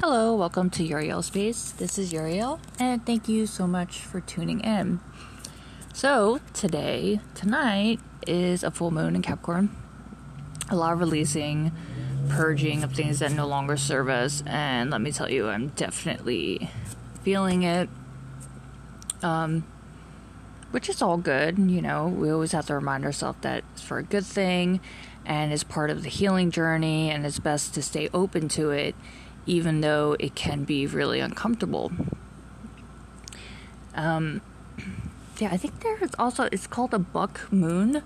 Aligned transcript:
Hello, 0.00 0.36
welcome 0.36 0.68
to 0.70 0.84
Uriel 0.84 1.22
Space. 1.22 1.72
This 1.72 1.96
is 1.96 2.12
Uriel, 2.12 2.60
and 2.78 3.04
thank 3.06 3.30
you 3.30 3.46
so 3.46 3.66
much 3.66 4.00
for 4.00 4.20
tuning 4.20 4.60
in. 4.60 5.00
So, 5.94 6.40
today, 6.52 7.20
tonight, 7.34 8.00
is 8.26 8.62
a 8.62 8.70
full 8.70 8.90
moon 8.90 9.16
in 9.16 9.22
Capricorn. 9.22 9.74
A 10.68 10.76
lot 10.76 10.92
of 10.92 11.00
releasing, 11.00 11.72
purging 12.28 12.84
of 12.84 12.92
things 12.92 13.20
that 13.20 13.32
no 13.32 13.46
longer 13.46 13.78
serve 13.78 14.10
us, 14.10 14.42
and 14.44 14.90
let 14.90 15.00
me 15.00 15.12
tell 15.12 15.30
you, 15.30 15.48
I'm 15.48 15.68
definitely 15.68 16.68
feeling 17.22 17.62
it. 17.62 17.88
Um, 19.22 19.66
which 20.72 20.90
is 20.90 21.00
all 21.00 21.16
good, 21.16 21.58
you 21.58 21.80
know. 21.80 22.06
We 22.06 22.30
always 22.30 22.52
have 22.52 22.66
to 22.66 22.74
remind 22.74 23.06
ourselves 23.06 23.38
that 23.40 23.64
it's 23.72 23.82
for 23.82 23.96
a 23.96 24.02
good 24.02 24.26
thing 24.26 24.80
and 25.24 25.52
it's 25.52 25.64
part 25.64 25.90
of 25.90 26.02
the 26.02 26.08
healing 26.08 26.50
journey, 26.52 27.10
and 27.10 27.26
it's 27.26 27.40
best 27.40 27.74
to 27.74 27.82
stay 27.82 28.08
open 28.14 28.48
to 28.50 28.70
it 28.70 28.94
even 29.46 29.80
though 29.80 30.16
it 30.18 30.34
can 30.34 30.64
be 30.64 30.86
really 30.86 31.20
uncomfortable. 31.20 31.92
Um, 33.94 34.42
yeah, 35.38 35.50
I 35.52 35.56
think 35.56 35.80
there's 35.80 36.14
also 36.18 36.48
it's 36.52 36.66
called 36.66 36.92
a 36.92 36.98
buck 36.98 37.50
moon, 37.52 38.02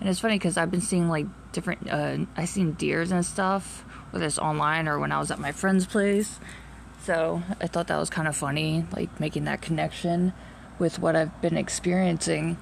and 0.00 0.08
it's 0.08 0.20
funny 0.20 0.36
because 0.36 0.56
I've 0.56 0.70
been 0.70 0.80
seeing 0.80 1.08
like 1.08 1.26
different. 1.52 1.90
Uh, 1.90 2.18
I 2.36 2.44
seen 2.44 2.72
deers 2.72 3.10
and 3.10 3.24
stuff, 3.24 3.84
whether 4.10 4.26
it's 4.26 4.38
online 4.38 4.88
or 4.88 4.98
when 4.98 5.12
I 5.12 5.18
was 5.18 5.30
at 5.30 5.38
my 5.38 5.52
friend's 5.52 5.86
place. 5.86 6.38
So 7.02 7.42
I 7.60 7.66
thought 7.66 7.88
that 7.88 7.98
was 7.98 8.10
kind 8.10 8.28
of 8.28 8.36
funny, 8.36 8.86
like 8.96 9.20
making 9.20 9.44
that 9.44 9.60
connection 9.60 10.32
with 10.78 10.98
what 10.98 11.14
I've 11.16 11.40
been 11.42 11.56
experiencing 11.56 12.56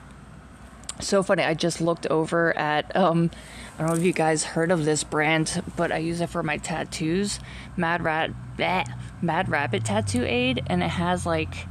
so 1.00 1.22
funny. 1.22 1.42
I 1.42 1.54
just 1.54 1.80
looked 1.80 2.06
over 2.06 2.56
at 2.56 2.94
um 2.96 3.30
I 3.74 3.82
don't 3.82 3.90
know 3.90 3.96
if 3.96 4.04
you 4.04 4.12
guys 4.12 4.44
heard 4.44 4.70
of 4.70 4.84
this 4.84 5.02
brand, 5.04 5.62
but 5.76 5.90
I 5.90 5.98
use 5.98 6.20
it 6.20 6.28
for 6.28 6.42
my 6.42 6.58
tattoos. 6.58 7.40
Mad 7.76 8.02
Rat 8.02 8.30
bleh, 8.56 8.86
Mad 9.20 9.48
Rabbit 9.48 9.84
Tattoo 9.84 10.24
Aid 10.24 10.62
and 10.66 10.82
it 10.82 10.90
has 10.90 11.26
like 11.26 11.66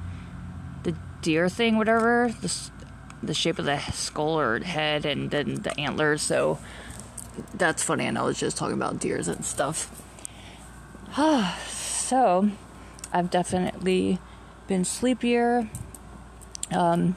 the 0.84 0.96
deer 1.22 1.50
thing 1.50 1.78
whatever, 1.78 2.34
the 2.42 2.72
the 3.24 3.34
shape 3.34 3.60
of 3.60 3.66
the 3.66 3.80
skull 3.92 4.40
or 4.40 4.60
head 4.60 5.06
and 5.06 5.30
then 5.32 5.56
the 5.56 5.80
antlers. 5.80 6.22
So 6.22 6.60
that's 7.54 7.84
funny 7.84 8.06
and 8.06 8.18
I 8.18 8.24
was 8.24 8.40
just 8.40 8.58
talking 8.58 8.76
about 8.76 9.00
deers 9.00 9.28
and 9.28 9.46
stuff. 9.46 9.90
so 11.68 12.50
I've 13.14 13.30
definitely 13.30 14.20
been 14.68 14.84
sleepier. 14.84 15.70
Um 16.72 17.16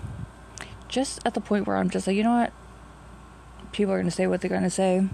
just 0.94 1.18
at 1.26 1.34
the 1.34 1.40
point 1.40 1.66
where 1.66 1.76
I'm 1.76 1.90
just 1.90 2.06
like, 2.06 2.16
you 2.16 2.22
know 2.22 2.36
what? 2.36 2.52
People 3.72 3.92
are 3.92 3.96
going 3.96 4.06
to 4.06 4.12
say 4.12 4.28
what 4.28 4.40
they're 4.40 4.48
going 4.48 4.62
to 4.62 4.70
say. 4.70 5.08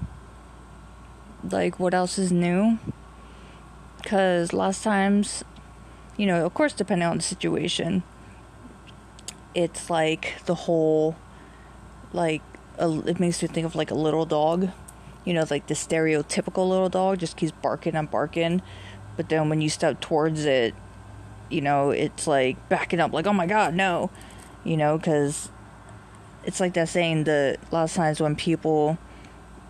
Like, 1.43 1.81
what 1.81 1.95
else 1.95 2.19
is 2.19 2.31
new? 2.31 2.79
Because 3.97 4.53
last 4.53 4.85
times, 4.85 5.43
you 6.19 6.27
know, 6.27 6.45
of 6.45 6.53
course, 6.53 6.75
depending 6.75 7.09
on 7.09 7.17
the 7.17 7.23
situation, 7.23 8.03
it's 9.55 9.89
like 9.89 10.37
the 10.45 10.55
whole, 10.55 11.17
like, 12.13 12.43
a, 12.79 13.01
it 13.07 13.19
makes 13.19 13.41
me 13.41 13.49
think 13.49 13.65
of 13.65 13.75
like 13.75 13.91
a 13.91 13.95
little 13.95 14.27
dog. 14.27 14.69
You 15.25 15.33
know, 15.33 15.47
like 15.51 15.67
the 15.67 15.75
stereotypical 15.75 16.69
little 16.69 16.91
dog 16.91 17.21
just 17.21 17.39
keeps 17.39 17.53
barking 17.53 17.95
and 17.95 18.11
barking. 18.11 18.61
But 19.17 19.31
then 19.31 19.49
when 19.49 19.63
you 19.63 19.71
step 19.71 20.01
towards 20.01 20.45
it, 20.45 20.75
you 21.49 21.63
know, 21.63 21.91
it's 21.91 22.27
like 22.27 22.69
backing 22.69 23.01
up, 23.01 23.15
like, 23.15 23.27
oh 23.27 23.33
my 23.33 23.47
god, 23.47 23.75
no. 23.75 24.11
You 24.63 24.77
know, 24.77 24.99
because 24.99 25.51
it's 26.51 26.59
like 26.59 26.75
that 26.75 26.89
saying 26.89 27.23
the 27.25 27.57
a 27.71 27.73
lot 27.73 27.85
of 27.85 27.93
times 27.93 28.21
when 28.21 28.35
people 28.35 28.99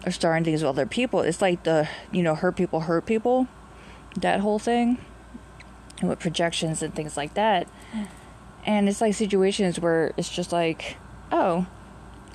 are 0.07 0.11
starting 0.11 0.45
things 0.45 0.63
with 0.63 0.71
other 0.71 0.87
people, 0.87 1.21
it's 1.21 1.43
like 1.43 1.65
the 1.65 1.87
you 2.11 2.23
know 2.23 2.35
hurt 2.35 2.57
people 2.57 2.81
hurt 2.81 3.05
people, 3.05 3.49
that 4.17 4.41
whole 4.41 4.59
thing, 4.59 4.97
and 6.01 6.09
with 6.09 6.19
projections 6.19 6.83
and 6.83 6.95
things 6.95 7.19
like 7.19 7.35
that, 7.35 7.69
and 8.65 8.89
it's 8.89 9.03
like 9.03 9.13
situations 9.13 9.79
where 9.79 10.15
it's 10.17 10.31
just 10.31 10.53
like, 10.53 10.97
oh, 11.31 11.67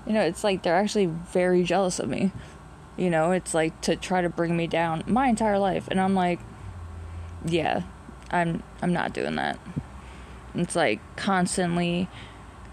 you 0.05 0.13
know, 0.13 0.21
it's 0.21 0.43
like 0.43 0.61
they're 0.61 0.75
actually 0.75 1.07
very 1.07 1.63
jealous 1.63 1.97
of 1.97 2.07
me, 2.07 2.31
you 2.97 3.09
know, 3.09 3.31
it's 3.31 3.55
like 3.55 3.81
to 3.81 3.95
try 3.95 4.21
to 4.21 4.29
bring 4.29 4.55
me 4.55 4.67
down 4.67 5.03
my 5.07 5.27
entire 5.27 5.57
life, 5.57 5.87
and 5.89 5.99
I'm 5.99 6.13
like, 6.13 6.39
yeah, 7.43 7.81
I'm 8.29 8.61
I'm 8.83 8.93
not 8.93 9.11
doing 9.11 9.37
that. 9.37 9.57
It's 10.53 10.75
like 10.75 10.99
constantly 11.15 12.09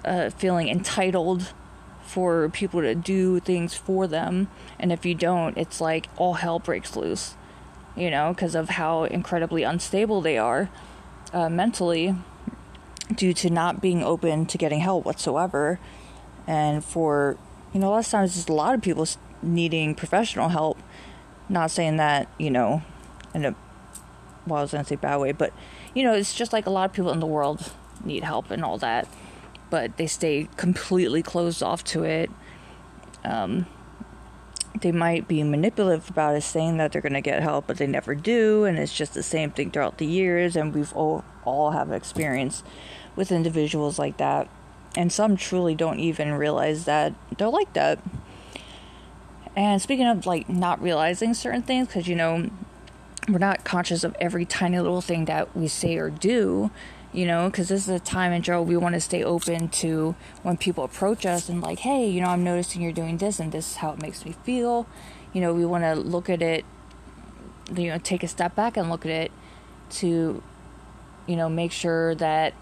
uh, 0.04 0.28
feeling 0.28 0.68
entitled 0.68 1.54
for 2.02 2.48
people 2.48 2.80
to 2.80 2.94
do 2.94 3.40
things 3.40 3.74
for 3.74 4.06
them. 4.06 4.48
And 4.78 4.92
if 4.92 5.06
you 5.06 5.14
don't, 5.14 5.56
it's 5.56 5.80
like 5.80 6.08
all 6.16 6.34
hell 6.34 6.58
breaks 6.58 6.96
loose, 6.96 7.34
you 7.96 8.10
know, 8.10 8.32
because 8.34 8.54
of 8.54 8.70
how 8.70 9.04
incredibly 9.04 9.62
unstable 9.62 10.20
they 10.20 10.36
are 10.38 10.68
uh, 11.32 11.48
mentally 11.48 12.14
due 13.14 13.32
to 13.34 13.50
not 13.50 13.80
being 13.80 14.02
open 14.02 14.46
to 14.46 14.58
getting 14.58 14.80
help 14.80 15.04
whatsoever. 15.04 15.78
And 16.46 16.84
for, 16.84 17.36
you 17.72 17.80
know, 17.80 17.88
a 17.88 17.90
lot 17.90 18.04
of 18.04 18.10
times 18.10 18.34
there's 18.34 18.48
a 18.48 18.52
lot 18.52 18.74
of 18.74 18.82
people 18.82 19.06
needing 19.42 19.94
professional 19.94 20.48
help. 20.48 20.78
Not 21.48 21.70
saying 21.70 21.96
that, 21.98 22.28
you 22.38 22.50
know, 22.50 22.82
in 23.34 23.44
a, 23.44 23.54
well, 24.46 24.58
I 24.58 24.62
was 24.62 24.72
going 24.72 24.84
to 24.84 24.88
say 24.88 24.96
bad 24.96 25.16
way, 25.16 25.32
but, 25.32 25.52
you 25.94 26.02
know, 26.02 26.14
it's 26.14 26.34
just 26.34 26.52
like 26.52 26.66
a 26.66 26.70
lot 26.70 26.90
of 26.90 26.94
people 26.94 27.12
in 27.12 27.20
the 27.20 27.26
world 27.26 27.72
need 28.04 28.24
help 28.24 28.50
and 28.50 28.64
all 28.64 28.78
that 28.78 29.06
but 29.72 29.96
they 29.96 30.06
stay 30.06 30.46
completely 30.58 31.22
closed 31.22 31.62
off 31.62 31.82
to 31.82 32.04
it. 32.04 32.30
Um, 33.24 33.64
they 34.78 34.92
might 34.92 35.26
be 35.26 35.42
manipulative 35.42 36.10
about 36.10 36.36
it, 36.36 36.42
saying 36.42 36.76
that 36.76 36.92
they're 36.92 37.00
going 37.00 37.14
to 37.14 37.22
get 37.22 37.42
help, 37.42 37.68
but 37.68 37.78
they 37.78 37.86
never 37.86 38.14
do, 38.14 38.64
and 38.64 38.78
it's 38.78 38.92
just 38.92 39.14
the 39.14 39.22
same 39.22 39.50
thing 39.50 39.70
throughout 39.70 39.96
the 39.96 40.04
years. 40.04 40.56
And 40.56 40.74
we've 40.74 40.92
all 40.92 41.24
all 41.46 41.70
have 41.70 41.90
experience 41.90 42.62
with 43.16 43.32
individuals 43.32 43.98
like 43.98 44.18
that, 44.18 44.46
and 44.94 45.10
some 45.10 45.38
truly 45.38 45.74
don't 45.74 46.00
even 46.00 46.34
realize 46.34 46.84
that 46.84 47.14
they're 47.38 47.48
like 47.48 47.72
that. 47.72 47.98
And 49.56 49.80
speaking 49.80 50.06
of 50.06 50.26
like 50.26 50.50
not 50.50 50.82
realizing 50.82 51.32
certain 51.32 51.62
things, 51.62 51.86
because 51.86 52.08
you 52.08 52.14
know 52.14 52.50
we're 53.26 53.38
not 53.38 53.64
conscious 53.64 54.04
of 54.04 54.14
every 54.20 54.44
tiny 54.44 54.78
little 54.78 55.00
thing 55.00 55.24
that 55.24 55.56
we 55.56 55.66
say 55.66 55.96
or 55.96 56.10
do 56.10 56.70
you 57.12 57.26
know, 57.26 57.50
because 57.50 57.68
this 57.68 57.82
is 57.82 57.88
a 57.88 58.00
time 58.00 58.32
in 58.32 58.42
Joe 58.42 58.62
we 58.62 58.76
want 58.76 58.94
to 58.94 59.00
stay 59.00 59.22
open 59.22 59.68
to 59.68 60.14
when 60.42 60.56
people 60.56 60.84
approach 60.84 61.26
us 61.26 61.48
and 61.48 61.60
like, 61.60 61.80
hey, 61.80 62.08
you 62.08 62.20
know, 62.20 62.28
I'm 62.28 62.42
noticing 62.42 62.80
you're 62.80 62.92
doing 62.92 63.18
this 63.18 63.38
and 63.38 63.52
this 63.52 63.72
is 63.72 63.76
how 63.76 63.92
it 63.92 64.00
makes 64.00 64.24
me 64.24 64.32
feel. 64.44 64.86
You 65.32 65.42
know, 65.42 65.52
we 65.52 65.64
want 65.64 65.84
to 65.84 65.94
look 65.94 66.30
at 66.30 66.40
it, 66.40 66.64
you 67.74 67.88
know, 67.88 67.98
take 67.98 68.22
a 68.22 68.28
step 68.28 68.54
back 68.54 68.76
and 68.76 68.88
look 68.88 69.04
at 69.04 69.12
it 69.12 69.32
to, 69.90 70.42
you 71.26 71.36
know, 71.36 71.48
make 71.50 71.70
sure 71.70 72.14
that 72.14 72.54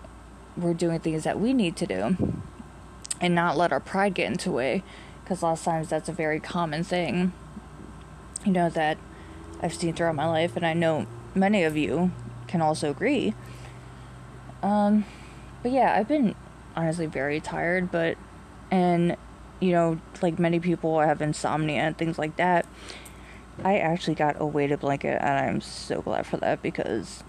we're 0.57 0.75
doing 0.75 0.99
things 0.99 1.23
that 1.25 1.39
we 1.39 1.53
need 1.53 1.77
to 1.77 1.87
do 1.87 2.35
and 3.21 3.35
not 3.35 3.57
let 3.57 3.73
our 3.73 3.81
pride 3.81 4.15
get 4.15 4.27
into 4.27 4.49
the 4.49 4.55
way 4.55 4.83
because 5.23 5.43
a 5.43 5.47
lot 5.47 5.53
of 5.53 5.63
times 5.63 5.89
that's 5.89 6.09
a 6.09 6.13
very 6.13 6.41
common 6.41 6.83
thing, 6.83 7.33
you 8.45 8.51
know, 8.51 8.69
that 8.69 8.99
I've 9.63 9.75
seen 9.75 9.95
throughout 9.95 10.17
my 10.17 10.27
life 10.27 10.57
and 10.57 10.67
I 10.67 10.73
know 10.73 11.07
many 11.37 11.63
of 11.63 11.77
you 11.77 12.11
can 12.49 12.61
also 12.61 12.91
agree 12.91 13.35
um, 14.63 15.05
but 15.63 15.73
yeah, 15.73 15.95
I've 15.97 16.09
been 16.09 16.35
honestly 16.77 17.07
very 17.07 17.41
tired, 17.41 17.91
but, 17.91 18.17
and, 18.71 19.17
you 19.61 19.73
know, 19.73 20.01
like 20.23 20.39
many 20.39 20.61
people, 20.61 21.01
have 21.01 21.21
insomnia 21.21 21.81
and 21.81 21.97
things 21.97 22.19
like 22.19 22.37
that. 22.37 22.67
I 23.63 23.79
actually 23.79 24.15
got 24.15 24.41
a 24.41 24.47
weighted 24.47 24.81
blanket, 24.81 25.19
and 25.21 25.39
I'm 25.39 25.61
so 25.61 26.01
glad 26.01 26.27
for 26.27 26.39
that 26.39 26.63
because 26.63 27.23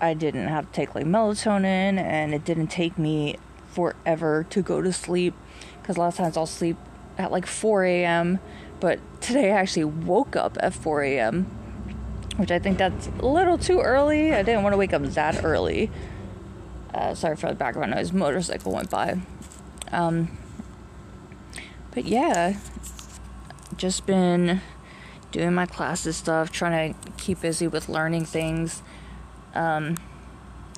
I 0.00 0.14
didn't 0.14 0.48
have 0.48 0.66
to 0.66 0.72
take 0.72 0.94
like 0.94 1.06
melatonin, 1.06 1.98
and 1.98 2.34
it 2.34 2.44
didn't 2.44 2.68
take 2.68 2.98
me 2.98 3.36
forever 3.70 4.44
to 4.50 4.62
go 4.62 4.82
to 4.82 4.92
sleep 4.92 5.34
because 5.80 5.96
a 5.96 6.00
lot 6.00 6.08
of 6.08 6.16
times 6.16 6.36
I'll 6.36 6.46
sleep 6.46 6.76
at 7.16 7.30
like 7.32 7.46
4 7.46 7.84
a.m. 7.84 8.38
But 8.80 8.98
today 9.20 9.52
I 9.52 9.56
actually 9.56 9.84
woke 9.84 10.36
up 10.36 10.56
at 10.60 10.74
4 10.74 11.02
a.m., 11.04 11.44
which 12.36 12.50
I 12.50 12.58
think 12.58 12.78
that's 12.78 13.08
a 13.18 13.26
little 13.26 13.58
too 13.58 13.80
early. 13.80 14.32
I 14.32 14.42
didn't 14.42 14.62
want 14.62 14.72
to 14.72 14.78
wake 14.78 14.92
up 14.92 15.02
that 15.02 15.44
early. 15.44 15.90
Uh, 16.92 17.14
sorry 17.14 17.36
for 17.36 17.48
the 17.48 17.54
background 17.54 17.92
noise. 17.92 18.12
Motorcycle 18.12 18.72
went 18.72 18.90
by. 18.90 19.20
Um, 19.92 20.36
but 21.92 22.04
yeah, 22.04 22.56
just 23.76 24.06
been 24.06 24.60
doing 25.30 25.54
my 25.54 25.66
classes 25.66 26.16
stuff, 26.16 26.50
trying 26.50 26.94
to 26.94 27.10
keep 27.12 27.40
busy 27.40 27.68
with 27.68 27.88
learning 27.88 28.24
things. 28.24 28.82
Um, 29.54 29.96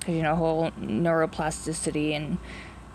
you 0.06 0.22
know, 0.22 0.34
whole 0.34 0.70
neuroplasticity 0.72 2.12
and 2.12 2.38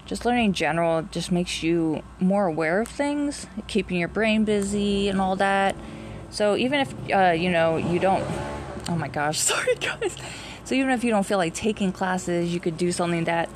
just 0.05 0.25
learning 0.25 0.53
general 0.53 1.03
just 1.03 1.31
makes 1.31 1.63
you 1.63 2.03
more 2.19 2.45
aware 2.45 2.81
of 2.81 2.87
things, 2.87 3.47
keeping 3.67 3.97
your 3.97 4.07
brain 4.07 4.45
busy 4.45 5.09
and 5.09 5.19
all 5.19 5.35
that. 5.35 5.75
So 6.29 6.55
even 6.55 6.81
if 6.81 6.93
uh, 7.11 7.31
you 7.31 7.49
know 7.49 7.77
you 7.77 7.99
don't, 7.99 8.23
oh 8.89 8.95
my 8.95 9.07
gosh, 9.07 9.39
sorry 9.39 9.75
guys 9.75 10.15
so 10.67 10.75
even 10.75 10.91
if 10.91 11.05
you 11.05 11.11
don't 11.11 11.25
feel 11.25 11.37
like 11.37 11.53
taking 11.53 11.93
classes, 11.93 12.53
you 12.53 12.59
could 12.59 12.77
do 12.77 12.91
something 12.91 13.23
that 13.23 13.49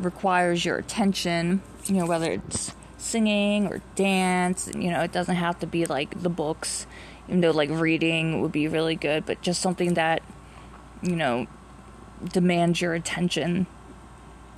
requires 0.00 0.64
your 0.64 0.78
attention, 0.78 1.62
you 1.86 1.94
know, 1.94 2.06
whether 2.06 2.32
it's 2.32 2.74
singing 2.98 3.68
or 3.68 3.80
dance, 3.94 4.68
you 4.74 4.90
know, 4.90 5.00
it 5.02 5.12
doesn't 5.12 5.36
have 5.36 5.60
to 5.60 5.66
be 5.68 5.86
like 5.86 6.22
the 6.22 6.28
books, 6.28 6.86
even 7.28 7.40
though 7.40 7.52
like 7.52 7.70
reading 7.70 8.42
would 8.42 8.50
be 8.50 8.66
really 8.66 8.96
good, 8.96 9.24
but 9.26 9.40
just 9.42 9.60
something 9.62 9.94
that 9.94 10.24
you 11.02 11.14
know, 11.14 11.46
demands 12.32 12.80
your 12.80 12.94
attention, 12.94 13.66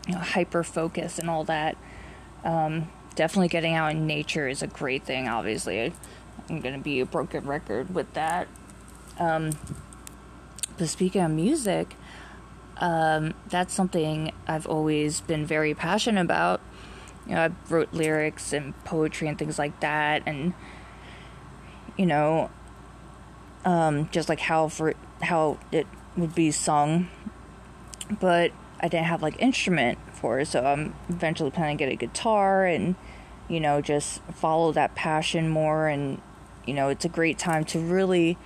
you 0.09 0.15
know, 0.15 0.21
hyper 0.21 0.65
focus 0.65 1.19
and 1.19 1.29
all 1.31 1.45
that. 1.45 1.77
Um, 2.43 2.89
definitely 3.15 3.49
getting 3.49 3.75
out 3.75 3.93
in 3.93 4.07
nature 4.07 4.49
is 4.49 4.63
a 4.63 4.67
great 4.67 5.05
thing, 5.05 5.29
obviously. 5.29 5.93
I'm 6.49 6.61
going 6.61 6.75
to 6.75 6.81
be 6.81 7.01
a 7.01 7.07
broken 7.07 7.47
record 7.47 7.95
with 7.95 8.13
that. 8.15 8.49
Um, 9.19 9.51
but 10.83 10.89
speaking 10.89 11.23
of 11.23 11.31
music, 11.31 11.95
um, 12.79 13.35
that's 13.49 13.73
something 13.73 14.33
I've 14.49 14.67
always 14.67 15.21
been 15.21 15.47
very 15.47 15.75
passionate 15.75 16.23
about. 16.23 16.61
You 17.25 17.37
know, 17.37 17.43
I 17.43 17.51
wrote 17.73 17.93
lyrics 17.93 18.53
and 18.53 18.77
poetry 18.83 19.29
and 19.29 19.39
things 19.39 19.61
like 19.61 19.79
that, 19.79 20.25
and 20.27 20.55
you 21.97 22.05
know, 22.05 22.51
um, 23.65 24.09
just 24.11 24.29
like 24.29 24.41
how 24.41 24.67
for 24.67 24.95
how 25.21 25.61
it 25.71 25.87
would 26.17 26.35
be 26.35 26.51
sung, 26.51 27.09
but 28.19 28.51
I 28.81 28.89
didn't 28.89 29.07
have 29.07 29.23
like 29.23 29.41
instrument 29.41 30.01
for 30.13 30.41
it, 30.41 30.49
so 30.49 30.65
I'm 30.65 30.97
eventually 31.09 31.53
planning 31.53 31.79
to 31.79 31.85
get 31.85 31.93
a 31.93 31.97
guitar 31.97 32.67
and 32.67 32.97
you 33.49 33.61
know 33.61 33.81
just 33.81 34.21
follow 34.35 34.73
that 34.73 34.97
passion 34.97 35.49
more, 35.49 35.87
and 35.87 36.21
you 36.67 36.75
know 36.75 36.89
it's 36.89 37.05
a 37.05 37.09
great 37.09 37.39
time 37.39 37.65
to 37.67 37.79
really 37.79 38.37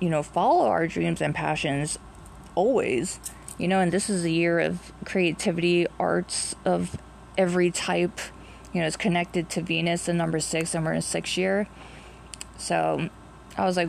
you 0.00 0.08
know 0.10 0.22
follow 0.22 0.66
our 0.66 0.86
dreams 0.86 1.20
and 1.20 1.34
passions 1.34 1.98
always 2.54 3.18
you 3.58 3.66
know 3.68 3.80
and 3.80 3.92
this 3.92 4.10
is 4.10 4.24
a 4.24 4.30
year 4.30 4.58
of 4.58 4.92
creativity 5.04 5.86
arts 5.98 6.54
of 6.64 6.96
every 7.38 7.70
type 7.70 8.20
you 8.76 8.80
know 8.82 8.86
it's 8.86 8.96
connected 8.96 9.48
to 9.48 9.62
venus 9.62 10.06
and 10.06 10.18
number 10.18 10.38
six 10.38 10.74
and 10.74 10.84
we're 10.84 10.92
in 10.92 11.00
sixth 11.00 11.38
year. 11.38 11.66
So 12.58 13.08
i 13.56 13.64
was 13.64 13.76
like 13.76 13.88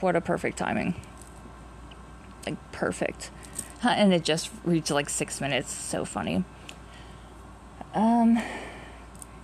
what 0.00 0.14
a 0.14 0.20
perfect 0.20 0.58
timing. 0.58 0.94
Like 2.46 2.56
perfect. 2.70 3.32
And 3.82 4.12
it 4.12 4.22
just 4.22 4.50
reached 4.64 4.90
like 4.92 5.08
six 5.08 5.40
minutes. 5.40 5.72
So 5.72 6.04
funny. 6.04 6.44
Um 7.94 8.40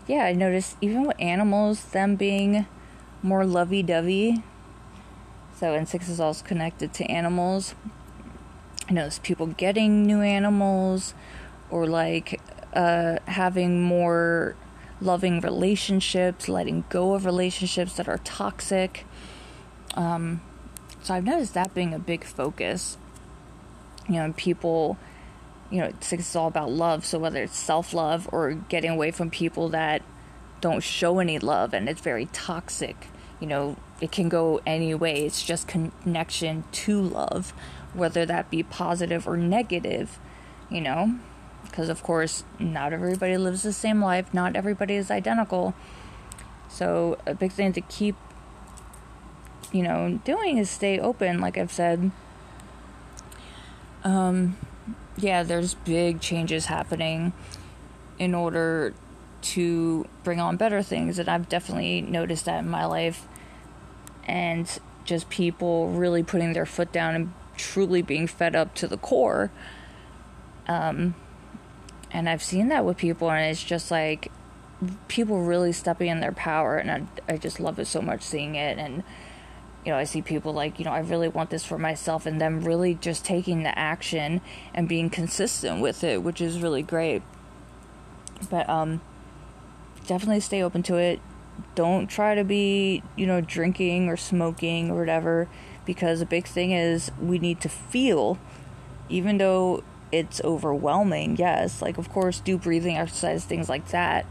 yeah 0.06 0.24
i 0.24 0.32
noticed 0.32 0.76
even 0.80 1.06
with 1.06 1.16
animals 1.18 1.82
them 1.86 2.14
being 2.14 2.66
more 3.22 3.44
lovey-dovey 3.44 4.42
so 5.56 5.74
and 5.74 5.88
six 5.88 6.08
is 6.08 6.20
also 6.20 6.44
connected 6.44 6.92
to 6.92 7.04
animals 7.04 7.74
I 8.88 8.92
know 8.92 9.06
it's 9.06 9.18
people 9.18 9.46
getting 9.46 10.04
new 10.04 10.20
animals 10.20 11.14
or 11.70 11.86
like 11.86 12.40
uh, 12.74 13.18
having 13.26 13.82
more 13.82 14.56
loving 15.00 15.40
relationships, 15.40 16.48
letting 16.48 16.84
go 16.90 17.14
of 17.14 17.24
relationships 17.24 17.94
that 17.94 18.08
are 18.08 18.18
toxic. 18.18 19.06
Um, 19.94 20.42
so 21.02 21.14
I've 21.14 21.24
noticed 21.24 21.54
that 21.54 21.72
being 21.74 21.94
a 21.94 21.98
big 21.98 22.24
focus. 22.24 22.98
You 24.06 24.16
know, 24.16 24.34
people, 24.36 24.98
you 25.70 25.80
know, 25.80 25.92
six 26.00 26.28
is 26.28 26.36
all 26.36 26.48
about 26.48 26.70
love. 26.70 27.06
So 27.06 27.18
whether 27.18 27.42
it's 27.42 27.56
self 27.56 27.94
love 27.94 28.28
or 28.32 28.52
getting 28.52 28.90
away 28.90 29.12
from 29.12 29.30
people 29.30 29.70
that 29.70 30.02
don't 30.60 30.82
show 30.82 31.20
any 31.20 31.38
love 31.38 31.72
and 31.72 31.88
it's 31.88 32.02
very 32.02 32.26
toxic, 32.26 33.08
you 33.40 33.46
know, 33.46 33.76
it 34.00 34.12
can 34.12 34.28
go 34.28 34.60
any 34.66 34.94
way. 34.94 35.24
It's 35.24 35.42
just 35.42 35.68
connection 35.68 36.64
to 36.72 37.00
love 37.02 37.52
whether 37.94 38.26
that 38.26 38.50
be 38.50 38.62
positive 38.62 39.26
or 39.26 39.36
negative, 39.36 40.18
you 40.68 40.80
know, 40.80 41.14
because 41.62 41.88
of 41.88 42.02
course, 42.02 42.44
not 42.58 42.92
everybody 42.92 43.36
lives 43.36 43.62
the 43.62 43.72
same 43.72 44.02
life, 44.02 44.32
not 44.34 44.56
everybody 44.56 44.94
is 44.94 45.10
identical. 45.10 45.74
So, 46.68 47.18
a 47.24 47.34
big 47.34 47.52
thing 47.52 47.72
to 47.74 47.80
keep, 47.80 48.16
you 49.72 49.82
know, 49.82 50.20
doing 50.24 50.58
is 50.58 50.68
stay 50.68 50.98
open, 50.98 51.40
like 51.40 51.56
I've 51.56 51.72
said. 51.72 52.10
Um, 54.02 54.56
yeah, 55.16 55.42
there's 55.42 55.74
big 55.74 56.20
changes 56.20 56.66
happening 56.66 57.32
in 58.18 58.34
order 58.34 58.94
to 59.44 60.06
bring 60.22 60.40
on 60.40 60.56
better 60.56 60.82
things, 60.82 61.18
and 61.18 61.28
I've 61.28 61.48
definitely 61.48 62.00
noticed 62.00 62.46
that 62.46 62.60
in 62.60 62.68
my 62.68 62.84
life. 62.84 63.26
And 64.26 64.66
just 65.04 65.28
people 65.28 65.90
really 65.90 66.22
putting 66.22 66.54
their 66.54 66.66
foot 66.66 66.90
down 66.90 67.14
and 67.14 67.32
truly 67.56 68.02
being 68.02 68.26
fed 68.26 68.56
up 68.56 68.74
to 68.74 68.88
the 68.88 68.96
core. 68.96 69.50
Um, 70.66 71.14
and 72.10 72.28
I've 72.28 72.42
seen 72.42 72.68
that 72.68 72.84
with 72.84 72.96
people, 72.96 73.30
and 73.30 73.50
it's 73.50 73.62
just 73.62 73.90
like 73.90 74.30
people 75.08 75.42
really 75.42 75.72
stepping 75.72 76.08
in 76.08 76.20
their 76.20 76.32
power, 76.32 76.76
and 76.76 76.90
I, 76.90 77.32
I 77.32 77.36
just 77.36 77.60
love 77.60 77.78
it 77.78 77.86
so 77.86 78.00
much 78.00 78.22
seeing 78.22 78.54
it. 78.54 78.78
And 78.78 79.02
you 79.84 79.92
know, 79.92 79.98
I 79.98 80.04
see 80.04 80.22
people 80.22 80.54
like, 80.54 80.78
you 80.78 80.86
know, 80.86 80.92
I 80.92 81.00
really 81.00 81.28
want 81.28 81.50
this 81.50 81.64
for 81.64 81.78
myself, 81.78 82.24
and 82.24 82.40
them 82.40 82.64
really 82.64 82.94
just 82.94 83.24
taking 83.24 83.62
the 83.62 83.78
action 83.78 84.40
and 84.72 84.88
being 84.88 85.10
consistent 85.10 85.82
with 85.82 86.02
it, 86.02 86.22
which 86.22 86.40
is 86.40 86.60
really 86.60 86.82
great. 86.82 87.22
But 88.48 88.68
um, 88.68 89.02
definitely 90.06 90.40
stay 90.40 90.62
open 90.62 90.82
to 90.84 90.96
it. 90.96 91.20
Don't 91.74 92.08
try 92.08 92.34
to 92.34 92.44
be, 92.44 93.02
you 93.16 93.26
know, 93.26 93.40
drinking 93.40 94.08
or 94.08 94.16
smoking 94.16 94.90
or 94.90 94.98
whatever 94.98 95.48
because 95.84 96.20
a 96.20 96.26
big 96.26 96.46
thing 96.46 96.72
is 96.72 97.10
we 97.20 97.38
need 97.38 97.60
to 97.60 97.68
feel, 97.68 98.38
even 99.08 99.38
though 99.38 99.82
it's 100.10 100.40
overwhelming. 100.42 101.36
Yes, 101.36 101.82
like 101.82 101.98
of 101.98 102.10
course, 102.10 102.40
do 102.40 102.58
breathing 102.58 102.96
exercise, 102.96 103.44
things 103.44 103.68
like 103.68 103.88
that. 103.88 104.26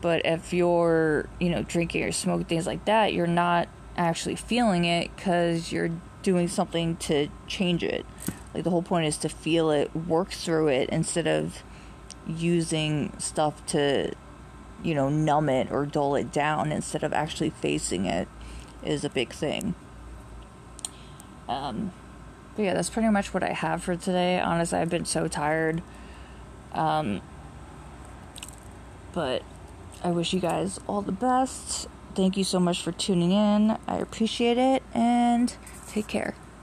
But 0.00 0.22
if 0.24 0.52
you're, 0.52 1.28
you 1.38 1.50
know, 1.50 1.62
drinking 1.62 2.02
or 2.02 2.12
smoking 2.12 2.46
things 2.46 2.66
like 2.66 2.84
that, 2.86 3.12
you're 3.12 3.26
not 3.26 3.68
actually 3.96 4.36
feeling 4.36 4.84
it 4.84 5.14
because 5.14 5.70
you're 5.70 5.90
doing 6.22 6.48
something 6.48 6.96
to 6.96 7.28
change 7.46 7.84
it. 7.84 8.04
Like 8.54 8.64
the 8.64 8.70
whole 8.70 8.82
point 8.82 9.06
is 9.06 9.16
to 9.18 9.28
feel 9.28 9.70
it, 9.70 9.94
work 9.94 10.30
through 10.30 10.68
it 10.68 10.88
instead 10.90 11.26
of 11.26 11.62
using 12.26 13.12
stuff 13.18 13.64
to, 13.66 14.12
you 14.82 14.94
know, 14.94 15.08
numb 15.08 15.48
it 15.48 15.70
or 15.70 15.86
dull 15.86 16.14
it 16.14 16.32
down 16.32 16.72
instead 16.72 17.02
of 17.02 17.12
actually 17.12 17.50
facing 17.50 18.06
it 18.06 18.28
is 18.84 19.04
a 19.04 19.10
big 19.10 19.32
thing. 19.32 19.74
Um, 21.48 21.92
but 22.56 22.62
yeah, 22.62 22.74
that's 22.74 22.90
pretty 22.90 23.08
much 23.08 23.32
what 23.32 23.42
I 23.42 23.52
have 23.52 23.82
for 23.82 23.96
today. 23.96 24.40
Honestly, 24.40 24.78
I've 24.78 24.90
been 24.90 25.04
so 25.04 25.28
tired. 25.28 25.82
Um, 26.72 27.20
but 29.12 29.42
I 30.02 30.10
wish 30.10 30.32
you 30.32 30.40
guys 30.40 30.80
all 30.86 31.02
the 31.02 31.12
best. 31.12 31.86
Thank 32.14 32.36
you 32.36 32.44
so 32.44 32.60
much 32.60 32.82
for 32.82 32.92
tuning 32.92 33.32
in. 33.32 33.78
I 33.86 33.96
appreciate 33.96 34.58
it 34.58 34.82
and 34.94 35.54
take 35.88 36.08
care. 36.08 36.34